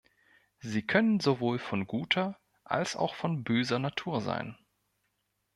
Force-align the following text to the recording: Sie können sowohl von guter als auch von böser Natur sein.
Sie 0.61 0.81
können 0.81 1.19
sowohl 1.19 1.59
von 1.59 1.85
guter 1.85 2.35
als 2.63 2.95
auch 2.95 3.13
von 3.13 3.43
böser 3.43 3.77
Natur 3.77 4.19
sein. 4.19 4.57